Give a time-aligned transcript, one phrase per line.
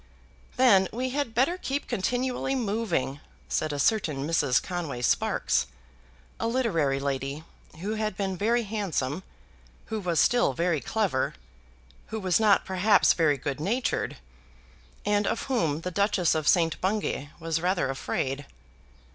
[0.57, 4.59] "Then we had better keep continually moving," said a certain Mrs.
[4.59, 5.67] Conway Sparkes,
[6.39, 7.43] a literary lady,
[7.81, 9.21] who had been very handsome,
[9.93, 11.35] who was still very clever,
[12.07, 14.17] who was not perhaps very good natured,
[15.05, 16.81] and of whom the Duchess of St.
[16.81, 18.47] Bungay was rather afraid.